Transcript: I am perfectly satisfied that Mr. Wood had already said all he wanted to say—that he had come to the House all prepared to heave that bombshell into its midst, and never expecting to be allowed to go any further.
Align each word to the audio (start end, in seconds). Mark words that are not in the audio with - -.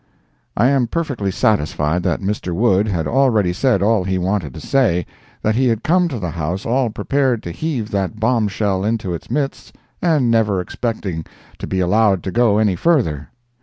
I 0.57 0.69
am 0.69 0.87
perfectly 0.87 1.29
satisfied 1.29 2.01
that 2.01 2.21
Mr. 2.21 2.55
Wood 2.55 2.87
had 2.87 3.05
already 3.07 3.53
said 3.53 3.83
all 3.83 4.03
he 4.03 4.17
wanted 4.17 4.51
to 4.55 4.59
say—that 4.59 5.53
he 5.53 5.67
had 5.67 5.83
come 5.83 6.07
to 6.07 6.17
the 6.17 6.31
House 6.31 6.65
all 6.65 6.89
prepared 6.89 7.43
to 7.43 7.51
heave 7.51 7.91
that 7.91 8.19
bombshell 8.19 8.83
into 8.83 9.13
its 9.13 9.29
midst, 9.29 9.75
and 10.01 10.31
never 10.31 10.59
expecting 10.59 11.23
to 11.59 11.67
be 11.67 11.81
allowed 11.81 12.23
to 12.23 12.31
go 12.31 12.57
any 12.57 12.75
further. 12.75 13.29